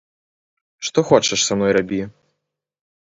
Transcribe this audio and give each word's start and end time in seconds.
Што 0.87 0.99
хочаш 1.09 1.39
са 1.47 1.53
мной 1.59 1.71
рабі! 1.77 1.99